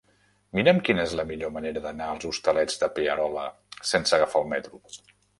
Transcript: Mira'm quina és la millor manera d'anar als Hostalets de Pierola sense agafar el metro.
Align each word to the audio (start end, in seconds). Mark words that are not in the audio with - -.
Mira'm 0.59 0.77
quina 0.85 1.01
és 1.09 1.11
la 1.17 1.25
millor 1.31 1.51
manera 1.57 1.83
d'anar 1.83 2.07
als 2.13 2.25
Hostalets 2.29 2.79
de 2.83 2.89
Pierola 2.95 3.43
sense 3.91 4.17
agafar 4.19 4.43
el 4.45 4.49
metro. 4.55 4.81